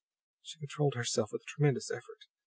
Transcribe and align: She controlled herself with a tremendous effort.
She 0.41 0.57
controlled 0.57 0.95
herself 0.95 1.31
with 1.31 1.43
a 1.43 1.45
tremendous 1.45 1.91
effort. 1.91 2.25